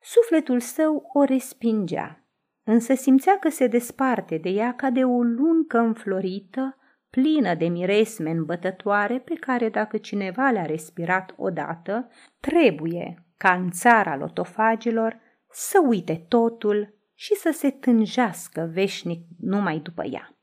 Sufletul 0.00 0.60
său 0.60 1.10
o 1.12 1.24
respingea, 1.24 2.24
însă 2.64 2.94
simțea 2.94 3.38
că 3.38 3.48
se 3.48 3.66
desparte 3.66 4.36
de 4.36 4.48
ea 4.48 4.74
ca 4.74 4.90
de 4.90 5.04
o 5.04 5.22
luncă 5.22 5.78
înflorită, 5.78 6.76
plină 7.10 7.54
de 7.54 7.66
miresme 7.66 8.30
îmbătătoare 8.30 9.18
pe 9.18 9.34
care 9.34 9.68
dacă 9.68 9.96
cineva 9.96 10.50
le-a 10.50 10.66
respirat 10.66 11.34
odată, 11.36 12.10
trebuie, 12.40 13.24
ca 13.36 13.52
în 13.52 13.70
țara 13.70 14.16
lotofagilor, 14.16 15.20
să 15.50 15.82
uite 15.86 16.24
totul 16.28 16.94
și 17.14 17.34
să 17.34 17.50
se 17.52 17.70
tânjească 17.70 18.70
veșnic 18.72 19.26
numai 19.40 19.78
după 19.78 20.04
ea. 20.04 20.39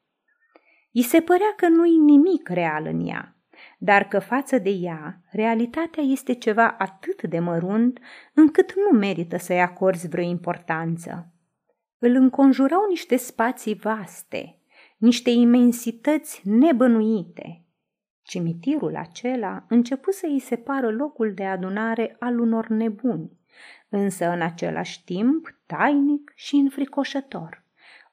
I 0.98 1.02
se 1.02 1.22
părea 1.22 1.54
că 1.56 1.68
nu-i 1.68 1.98
nimic 1.98 2.50
real 2.50 2.86
în 2.86 3.08
ea, 3.08 3.36
dar 3.78 4.04
că 4.08 4.20
față 4.20 4.58
de 4.58 4.70
ea, 4.70 5.22
realitatea 5.32 6.04
este 6.04 6.34
ceva 6.34 6.76
atât 6.78 7.24
de 7.24 7.40
mărunt 7.40 8.00
încât 8.34 8.74
nu 8.76 8.98
merită 8.98 9.38
să-i 9.38 9.62
acorzi 9.62 10.08
vreo 10.08 10.24
importanță. 10.24 11.34
Îl 11.98 12.16
înconjurau 12.16 12.86
niște 12.90 13.16
spații 13.16 13.76
vaste, 13.76 14.60
niște 14.98 15.30
imensități 15.30 16.42
nebănuite. 16.44 17.66
Cimitirul 18.22 18.96
acela 18.96 19.66
începu 19.70 20.12
să 20.12 20.28
îi 20.30 20.40
separă 20.40 20.92
locul 20.92 21.34
de 21.34 21.46
adunare 21.46 22.16
al 22.20 22.40
unor 22.40 22.68
nebuni, 22.68 23.32
însă 23.90 24.30
în 24.30 24.42
același 24.42 25.04
timp 25.04 25.58
tainic 25.66 26.32
și 26.36 26.56
înfricoșător, 26.56 27.64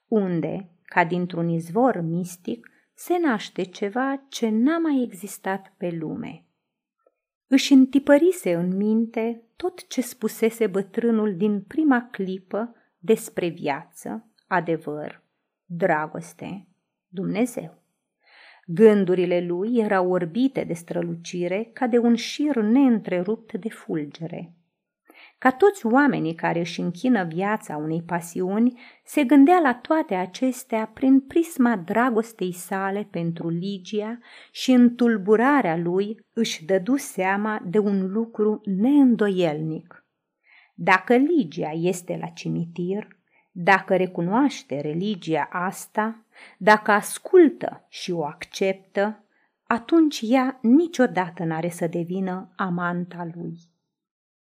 unde, 0.09 0.69
ca 0.85 1.05
dintr-un 1.05 1.49
izvor 1.49 2.01
mistic, 2.01 2.69
se 2.95 3.19
naște 3.19 3.63
ceva 3.63 4.25
ce 4.29 4.49
n-a 4.49 4.79
mai 4.79 5.03
existat 5.03 5.73
pe 5.77 5.91
lume. 5.91 6.45
Își 7.47 7.73
întipărise 7.73 8.55
în 8.55 8.77
minte 8.77 9.43
tot 9.57 9.89
ce 9.89 10.01
spusese 10.01 10.67
bătrânul 10.67 11.37
din 11.37 11.63
prima 11.63 12.09
clipă 12.11 12.75
despre 12.99 13.49
viață, 13.49 14.29
adevăr, 14.47 15.23
dragoste, 15.65 16.69
Dumnezeu. 17.09 17.83
Gândurile 18.67 19.41
lui 19.41 19.79
erau 19.79 20.11
orbite 20.11 20.65
de 20.65 20.73
strălucire 20.73 21.71
ca 21.73 21.87
de 21.87 21.99
un 21.99 22.15
șir 22.15 22.57
neîntrerupt 22.57 23.53
de 23.53 23.69
fulgere. 23.69 24.55
Ca 25.39 25.51
toți 25.51 25.87
oamenii 25.87 26.35
care 26.35 26.59
își 26.59 26.81
închină 26.81 27.25
viața 27.25 27.77
unei 27.77 28.03
pasiuni, 28.03 28.81
se 29.05 29.25
gândea 29.25 29.59
la 29.59 29.75
toate 29.75 30.15
acestea 30.15 30.91
prin 30.95 31.21
prisma 31.21 31.77
dragostei 31.77 32.53
sale 32.53 33.09
pentru 33.11 33.49
Ligia 33.49 34.19
și 34.51 34.73
în 34.73 34.95
tulburarea 34.95 35.77
lui 35.77 36.27
își 36.33 36.65
dădu 36.65 36.97
seama 36.97 37.63
de 37.65 37.79
un 37.79 38.13
lucru 38.13 38.61
neîndoielnic. 38.65 40.07
Dacă 40.75 41.17
Ligia 41.17 41.71
este 41.71 42.19
la 42.21 42.27
cimitir, 42.27 43.09
dacă 43.53 43.97
recunoaște 43.97 44.81
religia 44.81 45.49
asta, 45.53 46.27
dacă 46.59 46.91
ascultă 46.91 47.87
și 47.89 48.11
o 48.11 48.25
acceptă, 48.25 49.25
atunci 49.67 50.21
ea 50.23 50.59
niciodată 50.63 51.45
n-are 51.45 51.69
să 51.69 51.87
devină 51.87 52.53
amanta 52.57 53.29
lui. 53.35 53.74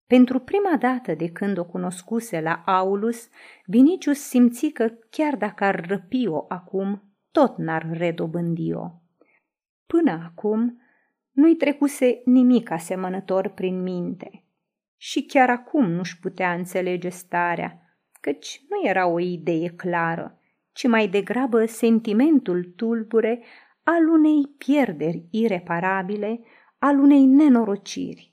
Pentru 0.09 0.39
prima 0.39 0.77
dată 0.79 1.13
de 1.13 1.31
când 1.31 1.57
o 1.57 1.65
cunoscuse 1.65 2.41
la 2.41 2.61
Aulus, 2.65 3.29
Vinicius 3.65 4.19
simți 4.19 4.67
că 4.67 4.91
chiar 5.09 5.35
dacă 5.35 5.63
ar 5.63 5.85
răpi-o 5.87 6.45
acum, 6.47 7.03
tot 7.31 7.57
n-ar 7.57 7.89
redobândi-o. 7.91 8.91
Până 9.85 10.11
acum, 10.11 10.81
nu-i 11.31 11.55
trecuse 11.55 12.21
nimic 12.25 12.71
asemănător 12.71 13.47
prin 13.47 13.81
minte. 13.81 14.43
Și 14.97 15.25
chiar 15.25 15.49
acum 15.49 15.91
nu-și 15.91 16.19
putea 16.19 16.53
înțelege 16.53 17.09
starea, 17.09 17.97
căci 18.21 18.61
nu 18.69 18.89
era 18.89 19.07
o 19.07 19.19
idee 19.19 19.67
clară, 19.67 20.39
ci 20.71 20.87
mai 20.87 21.07
degrabă 21.07 21.65
sentimentul 21.65 22.73
tulbure 22.75 23.43
al 23.83 24.07
unei 24.07 24.55
pierderi 24.57 25.25
ireparabile, 25.31 26.39
al 26.77 26.99
unei 26.99 27.25
nenorociri. 27.25 28.29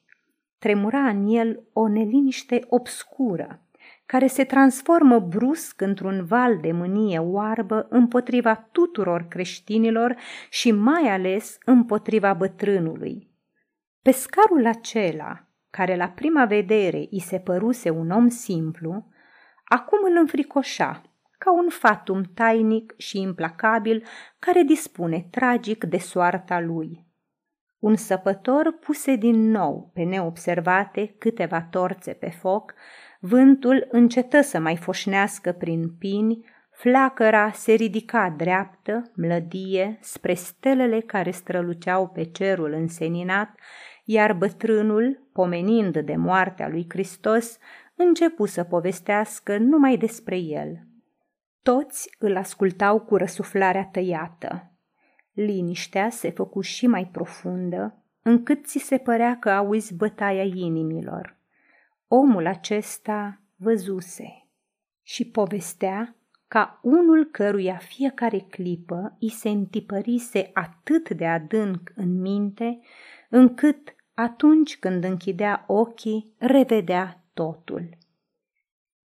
Tremura 0.59 1.09
în 1.09 1.27
el 1.27 1.63
o 1.73 1.89
neliniște 1.89 2.65
obscură, 2.69 3.61
care 4.07 4.27
se 4.27 4.45
transformă 4.45 5.19
brusc 5.19 5.81
într-un 5.81 6.25
val 6.25 6.59
de 6.59 6.73
mânie 6.73 7.19
oarbă 7.19 7.87
împotriva 7.91 8.55
tuturor 8.55 9.27
creștinilor 9.29 10.17
și 10.51 10.73
mai 10.73 11.09
ales 11.09 11.59
împotriva 11.65 12.35
bătrânului. 12.35 13.31
Pescarul 14.03 14.67
acela, 14.67 15.47
care 15.71 15.97
la 15.97 16.09
prima 16.09 16.45
vedere 16.45 17.07
îi 17.11 17.21
se 17.21 17.39
păruse 17.39 17.91
un 17.91 18.11
om 18.11 18.29
simplu, 18.29 19.07
acum 19.65 19.99
îl 20.11 20.17
înfricoșa, 20.17 21.03
ca 21.39 21.53
un 21.53 21.69
fatum 21.69 22.23
tainic 22.35 22.95
și 22.97 23.21
implacabil 23.21 24.05
care 24.39 24.63
dispune 24.63 25.27
tragic 25.31 25.85
de 25.85 25.99
soarta 25.99 26.61
lui. 26.61 27.06
Un 27.87 27.97
săpător 27.97 28.79
puse 28.81 29.17
din 29.17 29.51
nou 29.51 29.91
pe 29.95 30.03
neobservate 30.03 31.15
câteva 31.19 31.63
torțe 31.63 32.13
pe 32.13 32.31
foc, 32.31 32.75
Vântul 33.21 33.87
încetă 33.91 34.41
să 34.41 34.59
mai 34.59 34.77
foșnească 34.77 35.53
prin 35.53 35.97
pini, 35.99 36.45
flacăra 36.71 37.51
se 37.53 37.73
ridica 37.73 38.35
dreaptă, 38.37 39.11
mlădie, 39.17 39.99
spre 40.01 40.35
stelele 40.35 41.01
care 41.01 41.31
străluceau 41.31 42.09
pe 42.09 42.25
cerul 42.25 42.73
înseninat, 42.73 43.55
iar 44.05 44.33
bătrânul, 44.33 45.29
pomenind 45.33 45.99
de 45.99 46.17
moartea 46.17 46.69
lui 46.69 46.87
Hristos, 46.89 47.59
începu 47.95 48.47
să 48.47 48.65
povestească 48.65 49.59
numai 49.59 49.97
despre 49.97 50.37
el. 50.37 50.79
Toți 51.63 52.17
îl 52.19 52.37
ascultau 52.37 53.01
cu 53.01 53.17
răsuflarea 53.17 53.89
tăiată. 53.93 54.76
Liniștea 55.37 56.11
se 56.11 56.31
făcu 56.31 56.61
și 56.61 56.87
mai 56.87 57.07
profundă, 57.07 58.05
încât 58.23 58.67
ți 58.67 58.79
se 58.79 58.99
părea 58.99 59.39
că 59.39 59.51
auzi 59.51 59.95
bătaia 59.95 60.43
inimilor. 60.43 61.37
Omul 62.09 62.47
acesta 62.47 63.41
văzuse 63.57 64.47
și 65.03 65.25
povestea 65.25 66.17
ca 66.49 66.81
unul 66.83 67.25
căruia 67.25 67.77
fiecare 67.77 68.39
clipă 68.39 69.17
îi 69.21 69.31
se 69.31 69.49
întipărise 69.49 70.51
atât 70.53 71.11
de 71.11 71.27
adânc 71.27 71.93
în 71.95 72.21
minte, 72.21 72.81
încât 73.31 73.95
atunci 74.15 74.79
când 74.79 75.05
închidea 75.05 75.65
ochii, 75.67 76.35
revedea 76.39 77.25
totul. 77.35 77.89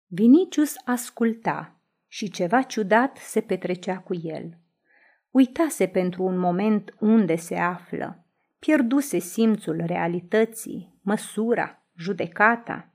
Vinicius 0.07 0.73
asculta 0.85 1.81
și 2.07 2.29
ceva 2.29 2.61
ciudat 2.61 3.17
se 3.17 3.41
petrecea 3.41 3.97
cu 3.97 4.13
el. 4.23 4.57
Uitase 5.31 5.87
pentru 5.87 6.23
un 6.23 6.37
moment 6.37 6.93
unde 6.99 7.35
se 7.35 7.55
află, 7.55 8.25
pierduse 8.59 9.19
simțul 9.19 9.83
realității, 9.85 10.99
măsura, 11.01 11.83
judecata. 11.95 12.93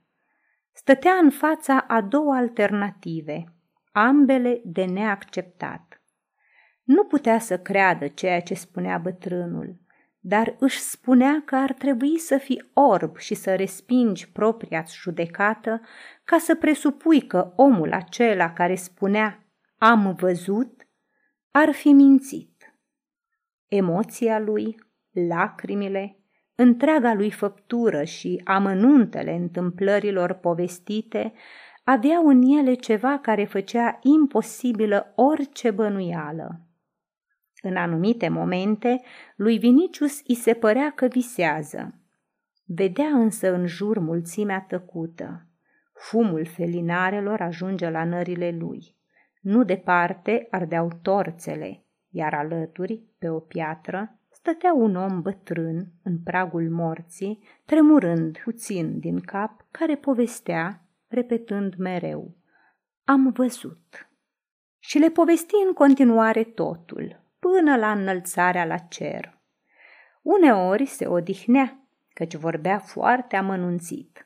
Stătea 0.71 1.13
în 1.13 1.29
fața 1.29 1.77
a 1.87 2.01
două 2.01 2.33
alternative, 2.33 3.53
ambele 3.91 4.61
de 4.63 4.85
neacceptat. 4.85 6.01
Nu 6.83 7.03
putea 7.03 7.39
să 7.39 7.59
creadă 7.59 8.07
ceea 8.07 8.41
ce 8.41 8.53
spunea 8.53 8.97
bătrânul, 8.97 9.79
dar 10.19 10.55
își 10.59 10.79
spunea 10.79 11.41
că 11.45 11.55
ar 11.55 11.73
trebui 11.73 12.17
să 12.17 12.37
fii 12.37 12.71
orb 12.73 13.17
și 13.17 13.33
să 13.33 13.55
respingi 13.55 14.31
propria 14.31 14.85
judecată 14.87 15.81
ca 16.23 16.37
să 16.37 16.55
presupui 16.55 17.21
că 17.21 17.53
omul 17.55 17.93
acela 17.93 18.53
care 18.53 18.75
spunea 18.75 19.45
am 19.77 20.15
văzut 20.19 20.84
ar 21.57 21.71
fi 21.71 21.91
mințit. 21.91 22.75
Emoția 23.67 24.39
lui, 24.39 24.75
lacrimile, 25.11 26.17
întreaga 26.55 27.13
lui 27.13 27.31
făptură 27.31 28.03
și 28.03 28.41
amănuntele 28.43 29.35
întâmplărilor 29.35 30.33
povestite 30.33 31.33
aveau 31.83 32.27
în 32.27 32.41
ele 32.41 32.73
ceva 32.73 33.19
care 33.19 33.45
făcea 33.45 33.99
imposibilă 34.01 35.13
orice 35.15 35.71
bănuială. 35.71 36.61
În 37.61 37.75
anumite 37.75 38.29
momente, 38.29 39.01
lui 39.35 39.57
Vinicius 39.57 40.21
îi 40.27 40.35
se 40.35 40.53
părea 40.53 40.91
că 40.91 41.07
visează. 41.07 41.99
Vedea 42.65 43.07
însă 43.07 43.53
în 43.53 43.65
jur 43.65 43.99
mulțimea 43.99 44.65
tăcută. 44.67 45.47
Fumul 45.93 46.45
felinarelor 46.45 47.41
ajunge 47.41 47.89
la 47.89 48.03
nările 48.03 48.51
lui. 48.59 48.94
Nu 49.45 49.63
departe 49.63 50.47
ardeau 50.49 50.99
torțele, 51.01 51.83
iar 52.09 52.33
alături, 52.33 53.03
pe 53.19 53.29
o 53.29 53.39
piatră, 53.39 54.19
stătea 54.29 54.73
un 54.73 54.95
om 54.95 55.21
bătrân 55.21 55.87
în 56.03 56.19
pragul 56.19 56.69
morții, 56.69 57.43
tremurând 57.65 58.37
puțin 58.43 58.99
din 58.99 59.19
cap, 59.19 59.65
care 59.71 59.95
povestea, 59.95 60.81
repetând 61.07 61.75
mereu, 61.77 62.35
Am 63.03 63.31
văzut. 63.31 64.09
Și 64.79 64.97
le 64.97 65.09
povesti 65.09 65.55
în 65.67 65.73
continuare 65.73 66.43
totul, 66.43 67.21
până 67.39 67.75
la 67.75 67.91
înălțarea 67.91 68.65
la 68.65 68.77
cer. 68.77 69.39
Uneori 70.21 70.85
se 70.85 71.07
odihnea, 71.07 71.79
căci 72.13 72.35
vorbea 72.35 72.79
foarte 72.79 73.35
amănunțit, 73.35 74.24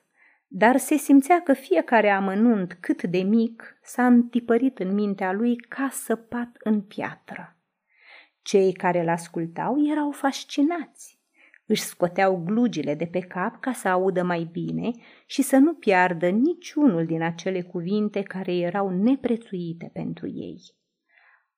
dar 0.51 0.77
se 0.77 0.95
simțea 0.95 1.41
că 1.41 1.53
fiecare 1.53 2.09
amănunt 2.09 2.77
cât 2.79 3.03
de 3.03 3.17
mic 3.17 3.79
s-a 3.83 4.05
întipărit 4.05 4.79
în 4.79 4.93
mintea 4.93 5.31
lui 5.31 5.55
ca 5.55 5.89
săpat 5.91 6.49
în 6.59 6.81
piatră. 6.81 7.57
Cei 8.41 8.73
care 8.73 8.99
îl 8.99 9.09
ascultau 9.09 9.75
erau 9.91 10.11
fascinați. 10.11 11.19
Își 11.65 11.81
scoteau 11.81 12.43
glugile 12.45 12.95
de 12.95 13.05
pe 13.05 13.19
cap 13.19 13.59
ca 13.59 13.71
să 13.71 13.87
audă 13.87 14.23
mai 14.23 14.49
bine 14.51 14.91
și 15.25 15.41
să 15.41 15.57
nu 15.57 15.73
piardă 15.73 16.27
niciunul 16.27 17.05
din 17.05 17.21
acele 17.21 17.61
cuvinte 17.61 18.21
care 18.21 18.55
erau 18.55 18.89
neprețuite 18.89 19.89
pentru 19.93 20.27
ei. 20.27 20.61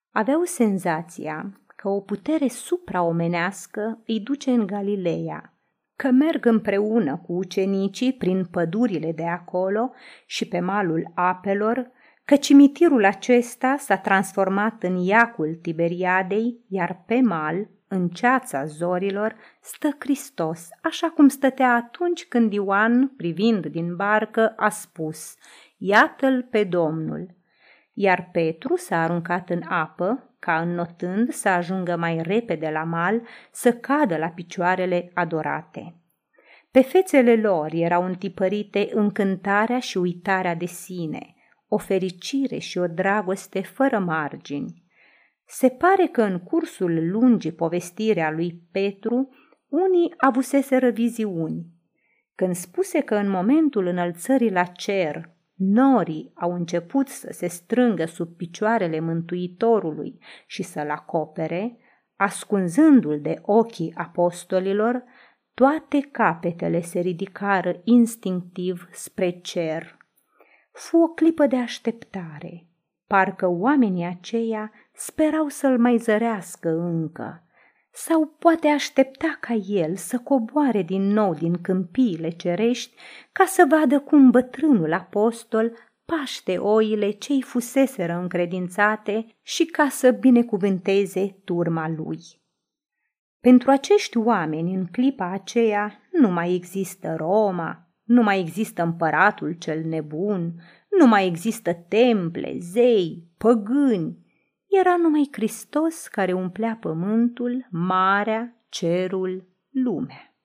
Aveau 0.10 0.43
senzația 0.43 1.62
că 1.75 1.89
o 1.89 2.01
putere 2.01 2.47
supraomenească 2.47 4.01
îi 4.06 4.19
duce 4.19 4.51
în 4.51 4.65
Galileea, 4.65 5.61
că 6.01 6.11
merg 6.11 6.45
împreună 6.45 7.17
cu 7.17 7.33
ucenicii 7.33 8.13
prin 8.13 8.45
pădurile 8.45 9.11
de 9.11 9.25
acolo 9.25 9.91
și 10.25 10.47
pe 10.47 10.59
malul 10.59 11.11
apelor, 11.15 11.91
că 12.25 12.35
cimitirul 12.35 13.05
acesta 13.05 13.75
s-a 13.77 13.97
transformat 13.97 14.83
în 14.83 14.95
iacul 14.97 15.59
Tiberiadei, 15.61 16.59
iar 16.67 17.03
pe 17.05 17.19
mal, 17.19 17.69
în 17.87 18.07
ceața 18.09 18.65
zorilor, 18.65 19.35
stă 19.61 19.95
Hristos, 19.99 20.69
așa 20.81 21.07
cum 21.07 21.27
stătea 21.27 21.73
atunci 21.73 22.25
când 22.25 22.53
Ioan, 22.53 23.07
privind 23.07 23.65
din 23.65 23.95
barcă, 23.95 24.53
a 24.57 24.69
spus, 24.69 25.35
Iată-l 25.77 26.47
pe 26.51 26.63
Domnul! 26.63 27.35
iar 27.93 28.29
Petru 28.31 28.75
s-a 28.75 29.01
aruncat 29.03 29.49
în 29.49 29.61
apă, 29.67 30.31
ca 30.41 30.60
înnotând 30.60 31.30
să 31.30 31.49
ajungă 31.49 31.95
mai 31.95 32.21
repede 32.21 32.69
la 32.69 32.84
mal, 32.84 33.21
să 33.51 33.73
cadă 33.73 34.17
la 34.17 34.27
picioarele 34.27 35.12
adorate. 35.13 35.95
Pe 36.71 36.82
fețele 36.82 37.36
lor 37.36 37.69
erau 37.73 38.06
întipărite 38.06 38.89
încântarea 38.93 39.80
și 39.80 39.97
uitarea 39.97 40.56
de 40.56 40.65
sine, 40.65 41.36
o 41.67 41.77
fericire 41.77 42.58
și 42.58 42.77
o 42.77 42.88
dragoste 42.88 43.62
fără 43.62 43.99
margini. 43.99 44.84
Se 45.45 45.69
pare 45.69 46.08
că 46.08 46.21
în 46.21 46.39
cursul 46.39 47.10
lungii 47.10 47.51
povestirea 47.51 48.32
lui 48.32 48.62
Petru, 48.71 49.30
unii 49.67 50.13
avuseseră 50.17 50.89
viziuni. 50.89 51.65
Când 52.36 52.56
spuse 52.56 53.01
că 53.01 53.15
în 53.15 53.30
momentul 53.30 53.86
înălțării 53.86 54.51
la 54.51 54.63
cer 54.63 55.30
Norii 55.63 56.32
au 56.36 56.54
început 56.54 57.08
să 57.08 57.28
se 57.32 57.47
strângă 57.47 58.06
sub 58.06 58.36
picioarele 58.36 59.00
Mântuitorului 59.00 60.19
și 60.45 60.63
să-l 60.63 60.89
acopere, 60.89 61.78
ascunzându-l 62.15 63.21
de 63.21 63.39
ochii 63.41 63.93
apostolilor, 63.95 65.04
toate 65.54 66.00
capetele 66.12 66.82
se 66.82 67.00
ridicară 67.00 67.82
instinctiv 67.84 68.88
spre 68.91 69.30
cer. 69.30 69.97
Fu 70.71 70.97
o 70.97 71.08
clipă 71.08 71.45
de 71.45 71.58
așteptare, 71.58 72.67
parcă 73.08 73.47
oamenii 73.47 74.06
aceia 74.06 74.71
sperau 74.93 75.47
să-l 75.47 75.80
mai 75.80 75.97
zărească 75.97 76.69
încă, 76.69 77.43
sau 77.93 78.36
poate 78.39 78.67
aștepta 78.67 79.38
ca 79.39 79.54
el 79.54 79.95
să 79.95 80.17
coboare 80.17 80.82
din 80.82 81.08
nou 81.08 81.34
din 81.34 81.62
câmpiile 81.62 82.30
cerești 82.30 82.95
ca 83.32 83.45
să 83.45 83.65
vadă 83.69 83.99
cum 83.99 84.30
bătrânul 84.30 84.93
apostol 84.93 85.73
paște 86.06 86.58
oile 86.58 87.10
ce-i 87.10 87.41
fuseseră 87.41 88.13
încredințate 88.13 89.25
și 89.41 89.65
ca 89.65 89.89
să 89.89 90.12
binecuvânteze 90.12 91.41
turma 91.43 91.89
lui. 91.89 92.19
Pentru 93.39 93.71
acești 93.71 94.17
oameni, 94.17 94.75
în 94.75 94.86
clipa 94.86 95.32
aceea, 95.32 96.01
nu 96.12 96.30
mai 96.30 96.54
există 96.56 97.15
Roma, 97.17 97.88
nu 98.04 98.23
mai 98.23 98.39
există 98.39 98.84
împăratul 98.84 99.54
cel 99.54 99.84
nebun, 99.84 100.54
nu 100.99 101.08
mai 101.08 101.27
există 101.27 101.73
temple, 101.73 102.58
zei, 102.60 103.27
păgâni, 103.38 104.17
era 104.79 104.95
numai 104.95 105.29
Hristos 105.31 106.07
care 106.07 106.34
umplea 106.34 106.77
pământul, 106.81 107.67
marea, 107.69 108.55
cerul, 108.69 109.47
lumea. 109.69 110.36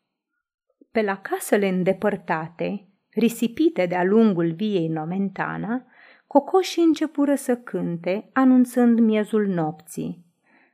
Pe 0.91 1.03
la 1.03 1.17
casele 1.17 1.69
îndepărtate, 1.69 2.89
risipite 3.11 3.87
de-a 3.87 4.05
lungul 4.05 4.53
viei 4.53 4.89
Nomentana, 4.89 5.87
cocoșii 6.27 6.83
începură 6.83 7.35
să 7.35 7.57
cânte, 7.57 8.31
anunțând 8.33 8.99
miezul 8.99 9.47
nopții. 9.47 10.25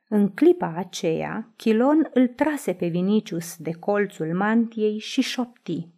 În 0.09 0.29
clipa 0.29 0.75
aceea, 0.77 1.53
Chilon 1.57 2.11
îl 2.13 2.29
trase 2.29 2.73
pe 2.73 2.87
Vinicius 2.87 3.57
de 3.57 3.71
colțul 3.71 4.35
mantiei 4.35 4.99
și 4.99 5.21
șopti. 5.21 5.89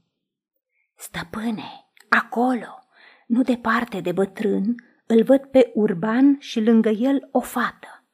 Stăpâne, 0.95 1.87
acolo, 2.09 2.79
nu 3.27 3.43
departe 3.43 4.01
de 4.01 4.13
bătrân, 4.13 4.75
îl 5.07 5.23
văd 5.23 5.45
pe 5.45 5.71
Urban 5.75 6.37
și 6.39 6.61
lângă 6.61 6.89
el 6.89 7.29
o 7.33 7.41
fată. 7.41 8.05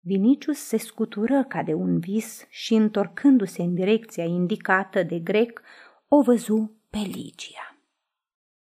Vinicius 0.00 0.58
se 0.58 0.76
scutură 0.76 1.44
ca 1.44 1.62
de 1.62 1.72
un 1.74 1.98
vis 1.98 2.46
și, 2.48 2.74
întorcându-se 2.74 3.62
în 3.62 3.74
direcția 3.74 4.24
indicată 4.24 5.02
de 5.02 5.18
grec, 5.18 5.60
o 6.08 6.22
văzu 6.22 6.76
pe 6.90 6.98
Ligia. 6.98 7.75